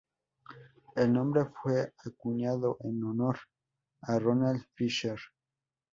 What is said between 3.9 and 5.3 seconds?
a Ronald Fisher.